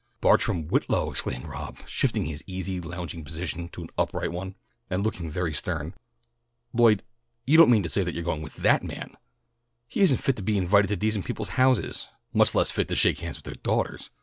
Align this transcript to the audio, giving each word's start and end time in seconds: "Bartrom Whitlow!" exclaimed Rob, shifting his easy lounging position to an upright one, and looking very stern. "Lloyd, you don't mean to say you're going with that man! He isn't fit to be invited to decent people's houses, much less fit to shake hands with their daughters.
"Bartrom 0.19 0.67
Whitlow!" 0.67 1.11
exclaimed 1.11 1.45
Rob, 1.45 1.77
shifting 1.87 2.25
his 2.25 2.43
easy 2.47 2.81
lounging 2.81 3.23
position 3.23 3.69
to 3.69 3.83
an 3.83 3.89
upright 3.99 4.31
one, 4.31 4.55
and 4.89 5.03
looking 5.03 5.29
very 5.29 5.53
stern. 5.53 5.93
"Lloyd, 6.73 7.03
you 7.45 7.55
don't 7.55 7.69
mean 7.69 7.83
to 7.83 7.87
say 7.87 8.03
you're 8.09 8.23
going 8.23 8.41
with 8.41 8.55
that 8.55 8.83
man! 8.83 9.15
He 9.87 10.01
isn't 10.01 10.17
fit 10.17 10.37
to 10.37 10.41
be 10.41 10.57
invited 10.57 10.87
to 10.87 10.95
decent 10.95 11.25
people's 11.25 11.49
houses, 11.49 12.07
much 12.33 12.55
less 12.55 12.71
fit 12.71 12.87
to 12.87 12.95
shake 12.95 13.19
hands 13.19 13.37
with 13.37 13.45
their 13.45 13.53
daughters. 13.61 14.09